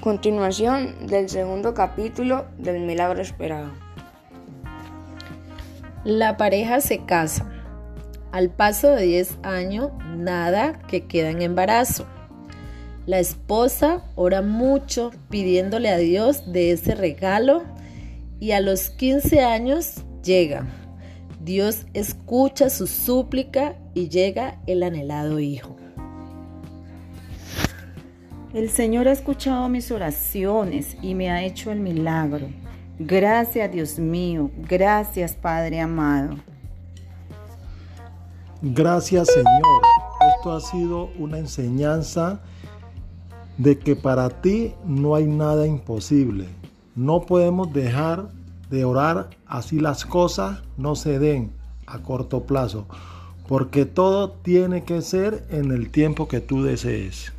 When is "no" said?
44.82-45.14, 46.96-47.20, 50.78-50.96